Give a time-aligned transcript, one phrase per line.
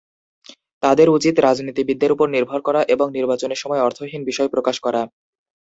[0.83, 5.01] তাদের উচিত রাজনীতিবিদদের উপর নির্ভর করা এবং নির্বাচনের সময় অর্থহীন বিষয় প্রকাশ করা।